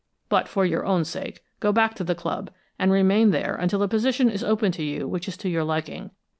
[0.29, 3.87] But for your own sake, go back to the club, and remain there until a
[3.87, 6.09] position is open to you which is to your liking.